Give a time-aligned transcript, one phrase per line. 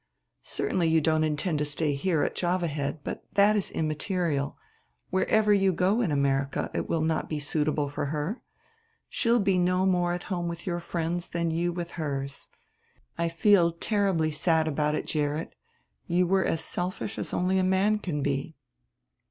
[0.41, 4.57] Certainly you don't intend to stay here, at Java Head; but that is immaterial.
[5.11, 8.41] Wherever you go in America it will not be suitable for her.
[9.09, 12.49] She'll be no more at home with your friends than you with hers.
[13.19, 15.53] I feel terribly sad about it, Gerrit;
[16.07, 18.55] you were as selfish as only a man can be."